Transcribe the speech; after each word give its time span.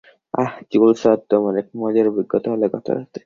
আহ, 0.33 0.51
Jules 0.71 1.01
আর 1.07 1.19
আমার 1.37 1.53
এক 1.57 1.67
মজার 1.81 2.05
অভিজ্ঞতা 2.11 2.47
হলো 2.53 2.65
গত 2.73 2.87
রাতে। 2.95 3.19